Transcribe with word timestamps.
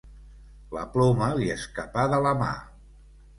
La 0.77 0.85
ploma 0.95 1.27
li 1.41 1.51
escapà 1.57 2.07
de 2.15 2.21
la 2.29 2.33
mà. 2.41 2.49